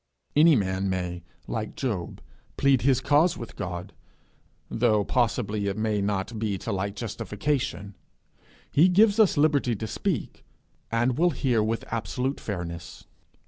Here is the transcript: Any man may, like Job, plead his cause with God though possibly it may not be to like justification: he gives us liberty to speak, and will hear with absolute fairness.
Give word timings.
Any 0.35 0.55
man 0.55 0.89
may, 0.89 1.21
like 1.45 1.75
Job, 1.75 2.21
plead 2.57 2.81
his 2.81 3.01
cause 3.01 3.37
with 3.37 3.55
God 3.55 3.93
though 4.67 5.03
possibly 5.03 5.67
it 5.67 5.77
may 5.77 6.01
not 6.01 6.39
be 6.39 6.57
to 6.57 6.71
like 6.71 6.95
justification: 6.95 7.95
he 8.71 8.89
gives 8.89 9.19
us 9.19 9.37
liberty 9.37 9.75
to 9.75 9.85
speak, 9.85 10.43
and 10.91 11.19
will 11.19 11.29
hear 11.29 11.61
with 11.61 11.85
absolute 11.91 12.39
fairness. 12.39 13.05